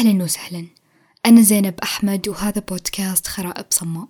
أهلا 0.00 0.24
وسهلا. 0.24 0.66
أنا 1.26 1.42
زينب 1.42 1.74
أحمد 1.82 2.28
وهذا 2.28 2.62
بودكاست 2.68 3.26
خرائب 3.26 3.64
صماء. 3.70 4.08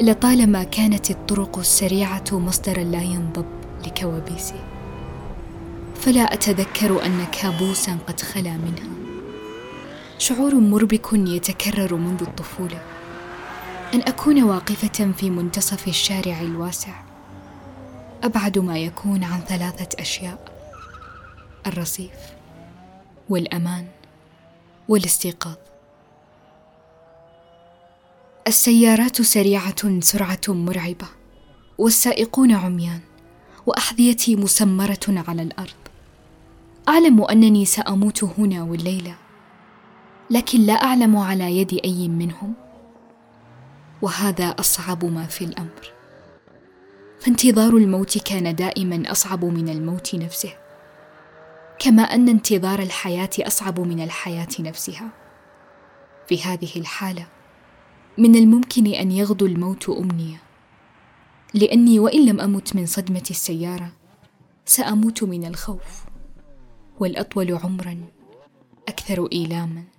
لطالما 0.00 0.62
كانت 0.62 1.10
الطرق 1.10 1.58
السريعة 1.58 2.24
مصدرا 2.32 2.84
لا 2.84 3.02
ينضب 3.02 3.46
لكوابيسي. 3.86 4.60
فلا 5.94 6.20
أتذكر 6.20 7.06
أن 7.06 7.24
كابوسا 7.24 7.98
قد 8.06 8.20
خلا 8.20 8.56
منها. 8.56 9.07
شعور 10.18 10.54
مربك 10.54 11.12
يتكرر 11.12 11.94
منذ 11.94 12.22
الطفولة. 12.22 12.82
أن 13.94 14.02
أكون 14.02 14.42
واقفة 14.42 15.12
في 15.12 15.30
منتصف 15.30 15.88
الشارع 15.88 16.40
الواسع. 16.40 17.02
أبعد 18.22 18.58
ما 18.58 18.78
يكون 18.78 19.24
عن 19.24 19.40
ثلاثة 19.40 20.02
أشياء. 20.02 20.52
الرصيف 21.66 22.10
والأمان 23.28 23.86
والاستيقاظ. 24.88 25.56
السيارات 28.46 29.22
سريعة 29.22 30.00
سرعة 30.00 30.40
مرعبة. 30.48 31.06
والسائقون 31.78 32.52
عميان. 32.52 33.00
وأحذيتي 33.66 34.36
مسمرة 34.36 35.24
على 35.28 35.42
الأرض. 35.42 35.80
أعلم 36.88 37.24
أنني 37.24 37.64
سأموت 37.64 38.24
هنا 38.24 38.62
والليلة. 38.62 39.27
لكن 40.30 40.60
لا 40.60 40.72
أعلم 40.72 41.16
على 41.16 41.58
يد 41.58 41.80
أي 41.84 42.08
منهم. 42.08 42.54
وهذا 44.02 44.44
أصعب 44.44 45.04
ما 45.04 45.26
في 45.26 45.44
الأمر. 45.44 45.92
فانتظار 47.20 47.76
الموت 47.76 48.18
كان 48.18 48.54
دائما 48.54 49.12
أصعب 49.12 49.44
من 49.44 49.68
الموت 49.68 50.14
نفسه. 50.14 50.52
كما 51.78 52.02
أن 52.02 52.28
انتظار 52.28 52.78
الحياة 52.78 53.30
أصعب 53.40 53.80
من 53.80 54.00
الحياة 54.00 54.48
نفسها. 54.60 55.08
في 56.28 56.42
هذه 56.42 56.70
الحالة 56.76 57.26
من 58.18 58.36
الممكن 58.36 58.86
أن 58.86 59.12
يغدو 59.12 59.46
الموت 59.46 59.88
أمنية. 59.88 60.42
لأني 61.54 61.98
وإن 61.98 62.26
لم 62.26 62.40
أمت 62.40 62.76
من 62.76 62.86
صدمة 62.86 63.24
السيارة 63.30 63.92
سأموت 64.66 65.22
من 65.22 65.44
الخوف. 65.44 66.04
والأطول 67.00 67.54
عمرا 67.54 68.00
أكثر 68.88 69.28
إيلاما. 69.32 69.97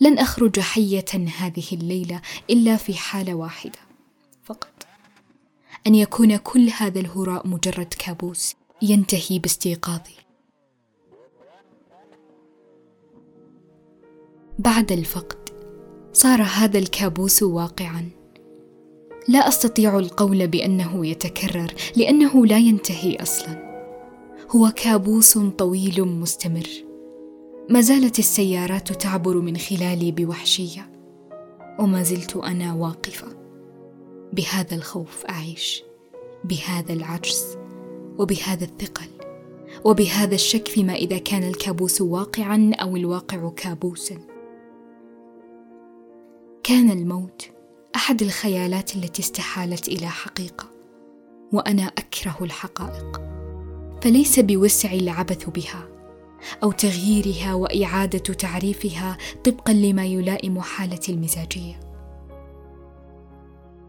لن 0.00 0.18
أخرج 0.18 0.60
حية 0.60 1.04
هذه 1.38 1.64
الليلة 1.72 2.20
إلا 2.50 2.76
في 2.76 2.94
حالة 2.94 3.34
واحدة. 3.34 3.78
فقط. 4.44 4.86
أن 5.86 5.94
يكون 5.94 6.36
كل 6.36 6.70
هذا 6.78 7.00
الهراء 7.00 7.46
مجرد 7.48 7.94
كابوس 7.98 8.54
ينتهي 8.82 9.38
باستيقاظي. 9.38 10.16
بعد 14.58 14.92
الفقد 14.92 15.48
صار 16.12 16.42
هذا 16.42 16.78
الكابوس 16.78 17.42
واقعا. 17.42 18.08
لا 19.28 19.48
أستطيع 19.48 19.98
القول 19.98 20.46
بأنه 20.46 21.06
يتكرر 21.06 21.74
لأنه 21.96 22.46
لا 22.46 22.58
ينتهي 22.58 23.16
أصلا. 23.16 23.66
هو 24.50 24.72
كابوس 24.76 25.38
طويل 25.38 26.04
مستمر. 26.04 26.85
ما 27.68 27.80
زالت 27.80 28.18
السيارات 28.18 28.92
تعبر 28.92 29.40
من 29.40 29.56
خلالي 29.56 30.12
بوحشية 30.12 30.90
وما 31.78 32.02
زلت 32.02 32.36
أنا 32.36 32.74
واقفة. 32.74 33.26
بهذا 34.32 34.74
الخوف 34.74 35.26
أعيش 35.26 35.82
بهذا 36.44 36.92
العجز 36.92 37.58
وبهذا 38.18 38.64
الثقل 38.64 39.06
وبهذا 39.84 40.34
الشك 40.34 40.68
فيما 40.68 40.94
إذا 40.94 41.18
كان 41.18 41.42
الكابوس 41.42 42.00
واقعا 42.00 42.72
أو 42.74 42.96
الواقع 42.96 43.50
كابوسا. 43.56 44.18
كان 46.62 46.90
الموت 46.90 47.50
أحد 47.96 48.22
الخيالات 48.22 48.96
التي 48.96 49.22
استحالت 49.22 49.88
إلى 49.88 50.08
حقيقة 50.08 50.68
وأنا 51.52 51.82
أكره 51.82 52.36
الحقائق 52.40 53.20
فليس 54.02 54.40
بوسعي 54.40 54.98
العبث 54.98 55.50
بها. 55.50 55.95
أو 56.62 56.72
تغييرها 56.72 57.54
وإعادة 57.54 58.18
تعريفها 58.18 59.18
طبقا 59.44 59.72
لما 59.72 60.04
يلائم 60.04 60.60
حالتي 60.60 61.12
المزاجية. 61.12 61.80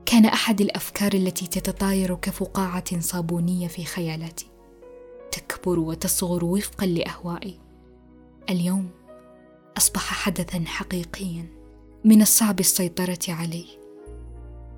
كان 0.05 0.25
أحد 0.25 0.61
الأفكار 0.61 1.13
التي 1.13 1.47
تتطاير 1.47 2.15
كفقاعة 2.15 2.99
صابونية 2.99 3.67
في 3.67 3.85
خيالاتي. 3.85 4.47
تكبر 5.31 5.79
وتصغر 5.79 6.45
وفقا 6.45 6.85
لأهوائي. 6.85 7.59
اليوم 8.49 8.89
أصبح 9.77 10.13
حدثا 10.13 10.63
حقيقيا 10.65 11.45
من 12.05 12.21
الصعب 12.21 12.59
السيطرة 12.59 13.19
عليه 13.29 13.67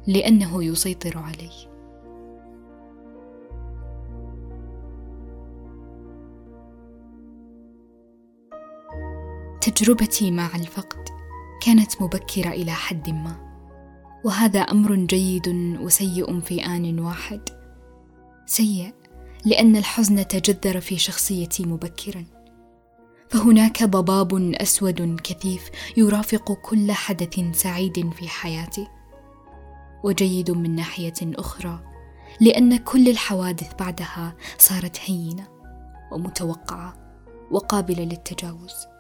لأنه 0.08 0.64
يسيطر 0.64 1.18
علي. 1.18 1.69
تجربتي 9.80 10.32
مع 10.32 10.56
الفقد 10.56 11.10
كانت 11.62 12.02
مبكرة 12.02 12.50
إلى 12.50 12.72
حد 12.72 13.10
ما 13.10 13.36
وهذا 14.26 14.60
أمر 14.60 14.96
جيد 14.96 15.48
وسيء 15.82 16.40
في 16.40 16.66
آن 16.66 17.00
واحد. 17.00 17.42
سيء 18.46 18.94
لأن 19.46 19.76
الحزن 19.76 20.28
تجذر 20.28 20.80
في 20.80 20.98
شخصيتي 20.98 21.64
مبكراً. 21.64 22.26
فهناك 23.30 23.84
ضباب 23.84 24.54
أسود 24.54 25.20
كثيف 25.24 25.70
يرافق 25.98 26.52
كل 26.52 26.92
حدث 26.92 27.40
سعيد 27.52 28.10
في 28.14 28.28
حياتي 28.28 28.88
وجيد 30.04 30.52
من 30.52 30.76
ناحية 30.76 31.20
أخرى 31.24 31.80
لأن 32.42 32.78
كل 32.78 33.10
الحوادث 33.10 33.74
بعدها 33.80 34.36
صارت 34.58 35.00
هينة 35.06 35.48
ومتوقعة 36.12 36.94
وقابلة 37.52 38.04
للتجاوز. 38.04 38.99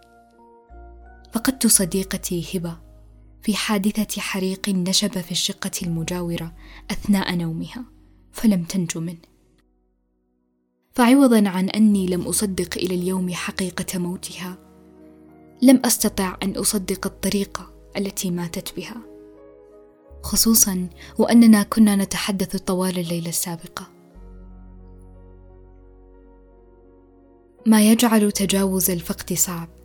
فقدت 1.33 1.67
صديقتي 1.67 2.57
هبة 2.57 2.77
في 3.41 3.55
حادثة 3.55 4.21
حريق 4.21 4.69
نشب 4.69 5.21
في 5.21 5.31
الشقة 5.31 5.71
المجاورة 5.83 6.53
أثناء 6.91 7.35
نومها 7.35 7.85
فلم 8.31 8.63
تنجو 8.63 8.99
منه. 8.99 9.29
فعوضا 10.91 11.49
عن 11.49 11.69
أني 11.69 12.07
لم 12.07 12.21
أصدق 12.21 12.77
إلى 12.77 12.95
اليوم 12.95 13.33
حقيقة 13.33 13.99
موتها 13.99 14.57
لم 15.61 15.81
أستطع 15.85 16.37
أن 16.43 16.51
أصدق 16.51 17.07
الطريقة 17.07 17.73
التي 17.97 18.31
ماتت 18.31 18.75
بها. 18.75 19.01
خصوصا 20.23 20.89
وأننا 21.17 21.63
كنا 21.63 21.95
نتحدث 21.95 22.55
طوال 22.55 22.99
الليلة 22.99 23.29
السابقة. 23.29 23.87
ما 27.65 27.91
يجعل 27.91 28.31
تجاوز 28.31 28.89
الفقد 28.91 29.33
صعب. 29.33 29.78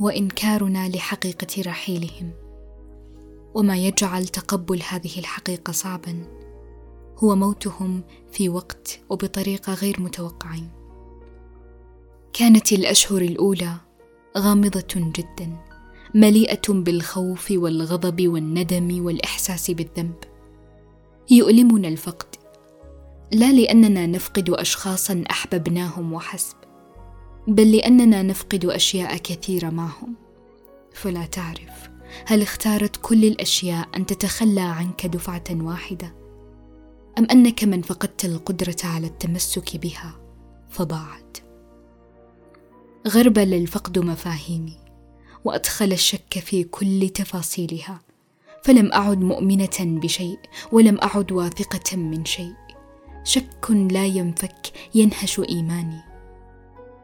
هو 0.00 0.08
إنكارنا 0.08 0.88
لحقيقة 0.88 1.62
رحيلهم. 1.66 2.30
وما 3.54 3.76
يجعل 3.76 4.26
تقبل 4.28 4.82
هذه 4.88 5.18
الحقيقة 5.18 5.72
صعبا. 5.72 6.24
هو 7.18 7.36
موتهم 7.36 8.02
في 8.32 8.48
وقت 8.48 9.00
وبطريقة 9.10 9.74
غير 9.74 10.00
متوقعين. 10.00 10.68
كانت 12.32 12.72
الأشهر 12.72 13.22
الأولى 13.22 13.76
غامضة 14.38 14.94
جدا 14.94 15.56
مليئة 16.14 16.72
بالخوف 16.72 17.50
والغضب 17.50 18.28
والندم 18.28 19.04
والإحساس 19.04 19.70
بالذنب. 19.70 20.14
يؤلمنا 21.30 21.88
الفقد 21.88 22.26
لا 23.32 23.52
لأننا 23.52 24.06
نفقد 24.06 24.50
اشخاصا 24.50 25.24
أحببناهم 25.30 26.12
وحسب. 26.12 26.56
بل 27.48 27.76
لأننا 27.76 28.22
نفقد 28.22 28.64
أشياء 28.64 29.16
كثيرة 29.16 29.70
معهم 29.70 30.14
فلا 30.92 31.26
تعرف 31.26 31.90
هل 32.26 32.42
اختارت 32.42 32.96
كل 33.02 33.24
الأشياء 33.24 33.88
أن 33.96 34.06
تتخلى 34.06 34.60
عنك 34.60 35.06
دفعة 35.06 35.44
واحدة؟ 35.50 36.14
أم 37.18 37.26
أنك 37.30 37.64
من 37.64 37.82
فقدت 37.82 38.24
القدرة 38.24 38.76
على 38.84 39.06
التمسك 39.06 39.76
بها؟ 39.76 40.20
فضاعت 40.70 41.38
غربل 43.08 43.54
الفقد 43.54 43.98
مفاهيمي 43.98 44.78
وأدخل 45.44 45.92
الشك 45.92 46.38
في 46.38 46.64
كل 46.64 47.08
تفاصيلها. 47.08 48.00
فلم 48.62 48.92
أعد 48.92 49.20
مؤمنة 49.20 49.78
بشيء 49.80 50.38
ولم 50.72 50.98
أعد 51.02 51.32
واثقة 51.32 51.96
من 51.96 52.24
شيء. 52.24 52.54
شك 53.24 53.70
لا 53.70 54.06
ينفك 54.06 54.72
ينهش 54.94 55.40
إيماني. 55.48 56.13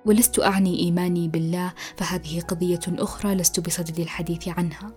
ولست 0.07 0.39
أعني 0.39 0.79
إيماني 0.79 1.29
بالله 1.29 1.73
فهذه 1.97 2.41
قضية 2.41 2.81
أخرى 2.89 3.35
لست 3.35 3.61
بصدد 3.61 4.01
الحديث 4.01 4.49
عنها. 4.49 4.93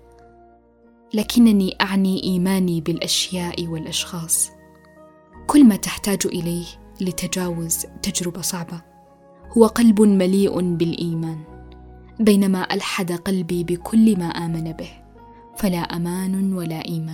لكنني 1.14 1.76
أعني 1.82 2.24
إيماني 2.24 2.82
بالأشياء 2.82 3.68
والأشخاص. 3.68 4.52
كل 5.48 5.66
ما 5.66 5.76
تحتاج 5.76 6.20
إليه 6.26 6.66
لتجاوز 7.02 7.86
تجربة 8.02 8.42
صعبة. 8.42 8.82
هو 9.58 9.66
قلب 9.66 10.02
مليء 10.02 10.76
بالإيمان. 10.76 11.44
بينما 12.20 12.74
ألحد 12.74 13.12
قلبي 13.12 13.64
بكل 13.64 14.20
ما 14.20 14.26
آمن 14.26 14.72
به. 14.72 14.92
فلا 15.56 15.78
أمان 15.80 16.54
ولا 16.54 16.86
إيمان. 16.86 17.13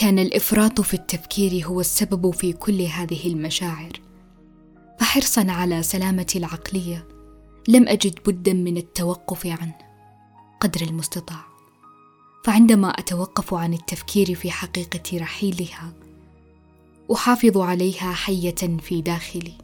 كان 0.00 0.18
الإفراط 0.18 0.80
في 0.80 0.94
التفكير 0.94 1.66
هو 1.66 1.80
السبب 1.80 2.30
في 2.30 2.52
كل 2.52 2.82
هذه 2.82 3.26
المشاعر. 3.26 3.92
فحرصا 5.00 5.46
على 5.50 5.82
سلامتي 5.82 6.38
العقلية 6.38 7.08
لم 7.68 7.88
أجد 7.88 8.18
بدا 8.26 8.52
من 8.52 8.76
التوقف 8.76 9.46
عنه. 9.46 9.78
قدر 10.60 10.80
المستطاع. 10.80 11.44
فعندما 12.44 12.88
أتوقف 12.88 13.54
عن 13.54 13.74
التفكير 13.74 14.34
في 14.34 14.50
حقيقة 14.50 15.18
رحيلها 15.18 15.92
أحافظ 17.12 17.58
عليها 17.58 18.12
حية 18.12 18.78
في 18.80 19.02
داخلي. 19.02 19.54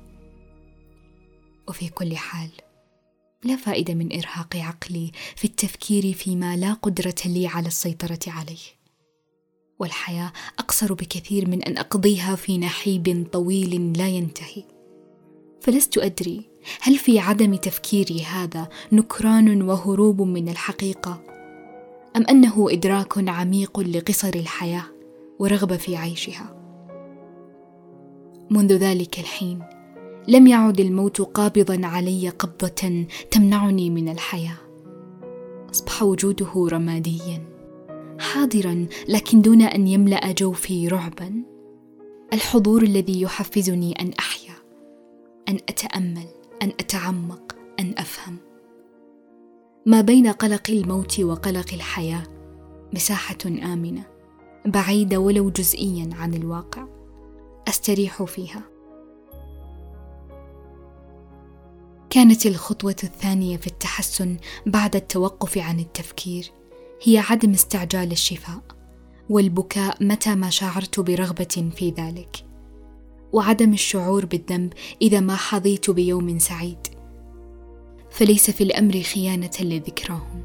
وفي 1.68 1.88
كل 1.88 2.16
حال 2.16 2.50
لا 3.44 3.56
فائدة 3.56 3.94
من 3.94 4.12
إرهاق 4.12 4.56
عقلي 4.56 5.12
في 5.36 5.44
التفكير 5.44 6.12
فيما 6.12 6.56
لا 6.56 6.72
قدرة 6.72 7.22
لي 7.26 7.46
على 7.46 7.66
السيطرة 7.66 8.20
عليه. 8.26 8.83
والحياة 9.84 10.32
أقصر 10.58 10.94
بكثير 10.94 11.48
من 11.48 11.62
أن 11.62 11.78
أقضيها 11.78 12.34
في 12.36 12.58
نحيب 12.58 13.26
طويل 13.32 13.98
لا 13.98 14.08
ينتهي. 14.08 14.64
فلست 15.60 15.98
أدري 15.98 16.42
هل 16.80 16.96
في 16.98 17.18
عدم 17.18 17.54
تفكيري 17.54 18.22
هذا 18.22 18.68
نكران 18.92 19.62
وهروب 19.62 20.22
من 20.22 20.48
الحقيقة 20.48 21.20
أم 22.16 22.26
أنه 22.30 22.66
إدراك 22.70 23.28
عميق 23.28 23.80
لقصر 23.80 24.32
الحياة 24.34 24.84
ورغبة 25.38 25.76
في 25.76 25.96
عيشها. 25.96 26.56
منذ 28.50 28.72
ذلك 28.72 29.18
الحين 29.18 29.62
لم 30.28 30.46
يعد 30.46 30.80
الموت 30.80 31.20
قابضا 31.20 31.86
علي 31.86 32.28
قبضة 32.28 33.06
تمنعني 33.30 33.90
من 33.90 34.08
الحياة. 34.08 34.56
أصبح 35.70 36.02
وجوده 36.02 36.68
رماديا. 36.72 37.53
حاضرا 38.18 38.86
لكن 39.08 39.42
دون 39.42 39.62
أن 39.62 39.86
يملأ 39.86 40.32
جوفي 40.32 40.88
رعبا. 40.88 41.42
الحضور 42.32 42.82
الذي 42.82 43.20
يحفزني 43.20 43.92
أن 44.00 44.12
أحيا 44.18 44.54
أن 45.48 45.54
أتأمل 45.54 46.26
أن 46.62 46.68
أتعمق 46.68 47.56
أن 47.80 47.94
أفهم. 47.98 48.36
ما 49.86 50.00
بين 50.00 50.26
قلق 50.26 50.70
الموت 50.70 51.20
وقلق 51.20 51.74
الحياة 51.74 52.22
مساحة 52.94 53.38
آمنة 53.46 54.04
بعيدة 54.66 55.18
ولو 55.18 55.50
جزئيا 55.50 56.10
عن 56.12 56.34
الواقع. 56.34 56.86
أستريح 57.68 58.22
فيها. 58.22 58.62
كانت 62.10 62.46
الخطوة 62.46 62.96
الثانية 63.04 63.56
في 63.56 63.66
التحسن 63.66 64.36
بعد 64.66 64.96
التوقف 64.96 65.58
عن 65.58 65.80
التفكير. 65.80 66.52
هي 67.06 67.18
عدم 67.18 67.50
استعجال 67.50 68.12
الشفاء 68.12 68.60
والبكاء 69.30 70.04
متى 70.04 70.34
ما 70.34 70.50
شعرت 70.50 71.00
برغبة 71.00 71.70
في 71.76 71.90
ذلك. 71.90 72.46
وعدم 73.32 73.72
الشعور 73.72 74.26
بالذنب 74.26 74.72
إذا 75.02 75.20
ما 75.20 75.36
حظيت 75.36 75.90
بيوم 75.90 76.38
سعيد. 76.38 76.78
فليس 78.10 78.50
في 78.50 78.64
الأمر 78.64 79.00
خيانة 79.00 79.50
لذكراهم. 79.60 80.44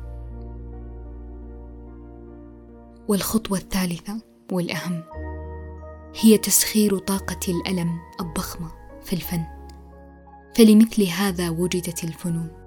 والخطوة 3.08 3.58
الثالثة 3.58 4.22
والأهم 4.52 5.04
هي 6.22 6.38
تسخير 6.38 6.98
طاقة 6.98 7.40
الألم 7.48 8.00
الضخمة 8.22 8.72
في 9.04 9.14
الفن. 9.14 9.44
فلمثل 10.56 11.04
هذا 11.04 11.50
وجدت 11.50 12.04
الفنون. 12.04 12.59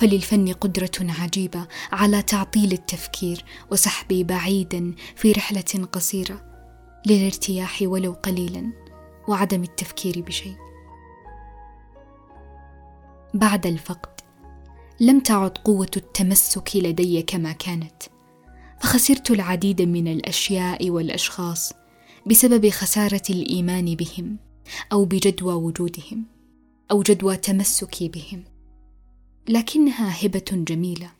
فللفن 0.00 0.52
قدرة 0.52 0.90
عجيبة 1.00 1.66
على 1.92 2.22
تعطيل 2.22 2.72
التفكير 2.72 3.44
وسحبي 3.70 4.24
بعيدا 4.24 4.94
في 5.16 5.32
رحلة 5.32 5.86
قصيرة 5.92 6.42
للارتياح 7.06 7.78
ولو 7.82 8.12
قليلا 8.12 8.72
وعدم 9.28 9.62
التفكير 9.62 10.20
بشيء. 10.20 10.56
بعد 13.34 13.66
الفقد 13.66 14.20
لم 15.00 15.20
تعد 15.20 15.58
قوة 15.58 15.90
التمسك 15.96 16.70
لدي 16.76 17.22
كما 17.22 17.52
كانت، 17.52 18.02
فخسرت 18.80 19.30
العديد 19.30 19.82
من 19.82 20.08
الأشياء 20.08 20.90
والأشخاص 20.90 21.72
بسبب 22.26 22.68
خسارة 22.68 23.22
الإيمان 23.30 23.94
بهم 23.94 24.36
أو 24.92 25.04
بجدوى 25.04 25.54
وجودهم 25.54 26.24
أو 26.90 27.02
جدوى 27.02 27.36
تمسكي 27.36 28.08
بهم. 28.08 28.59
لكنها 29.50 30.26
هبة 30.26 30.44
جميلة 30.52 31.10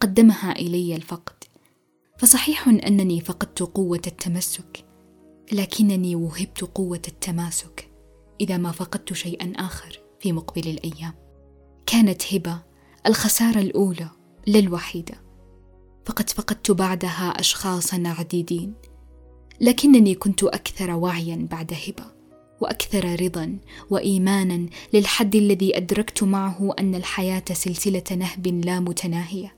قدمها 0.00 0.52
إلي 0.52 0.96
الفقد. 0.96 1.44
فصحيح 2.18 2.68
أنني 2.68 3.20
فقدت 3.20 3.62
قوة 3.62 4.00
التمسك 4.06 4.84
لكنني 5.52 6.16
وهبت 6.16 6.60
قوة 6.60 7.02
التماسك 7.08 7.90
إذا 8.40 8.56
ما 8.56 8.72
فقدت 8.72 9.12
شيئا 9.12 9.52
آخر 9.56 10.00
في 10.20 10.32
مقبل 10.32 10.68
الأيام. 10.68 11.14
كانت 11.86 12.34
هبة 12.34 12.62
الخسارة 13.06 13.58
الأولى 13.58 14.08
لا 14.46 14.58
الوحيده 14.58 15.14
فقد 16.06 16.30
فقدت 16.30 16.70
بعدها 16.70 17.40
اشخاصا 17.40 18.02
عديدين 18.06 18.74
لكنني 19.60 20.14
كنت 20.14 20.44
أكثر 20.44 20.90
وعيا 20.90 21.48
بعد 21.50 21.72
هبة. 21.72 22.19
وأكثر 22.60 23.22
رضا 23.22 23.58
وإيمانا 23.90 24.66
للحد 24.92 25.36
الذي 25.36 25.76
أدركت 25.76 26.22
معه 26.22 26.74
أن 26.78 26.94
الحياة 26.94 27.44
سلسلة 27.52 28.04
نهب 28.10 28.46
لا 28.46 28.80
متناهية. 28.80 29.54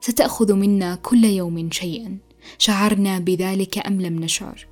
ستأخذ 0.00 0.54
منا 0.54 0.94
كل 0.94 1.24
يوم 1.24 1.70
شيئا. 1.70 2.18
شعرنا 2.58 3.18
بذلك 3.18 3.86
أم 3.86 4.00
لم 4.00 4.24
نشعر؟ 4.24 4.66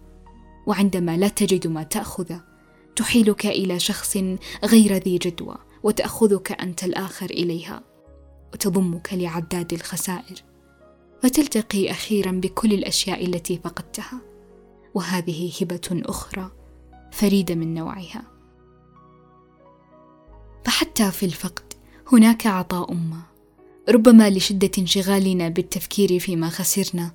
وعندما 0.67 1.17
لا 1.17 1.29
تجد 1.29 1.67
ما 1.67 1.83
تأخذ 1.83 2.37
تحيلك 2.97 3.47
إلى 3.47 3.79
شخص 3.79 4.17
غير 4.65 4.95
ذي 4.95 5.19
جدوى 5.19 5.57
وتأخذك 5.83 6.53
أنت 6.53 6.85
الآخر 6.85 7.31
إليها 7.31 7.83
وتضمك 8.53 9.15
لعداد 9.15 9.73
الخسائر. 9.73 10.45
فتلتقي 11.23 11.91
أخيرا 11.91 12.31
بكل 12.31 12.73
الأشياء 12.73 13.25
التي 13.25 13.61
فقدتها. 13.65 14.21
وهذه 14.95 15.53
هبة 15.61 16.03
أخرى 16.05 16.51
فريدة 17.13 17.55
من 17.55 17.75
نوعها. 17.75 18.23
فحتى 20.65 21.11
في 21.11 21.27
الفقد 21.27 21.73
هناك 22.13 22.47
عطاء 22.47 22.95
ما 22.95 23.23
ربما 23.89 24.31
لشدة 24.31 24.71
انشغالنا 24.79 25.49
بالتفكير 25.49 26.19
فيما 26.19 26.49
خسرنا 26.49 27.13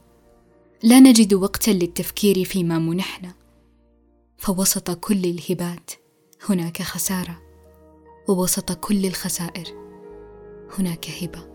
لا 0.84 1.00
نجد 1.00 1.34
وقتا 1.34 1.72
للتفكير 1.72 2.44
فيما 2.44 2.80
منحنا. 2.80 3.34
فوسط 4.38 4.92
كل 4.92 5.26
الهبات 5.26 5.92
هناك 6.50 6.82
خسارة 6.82 7.42
ووسط 8.30 8.72
كل 8.72 9.06
الخسائر 9.06 9.68
هناك 10.80 11.10
هبة. 11.10 11.50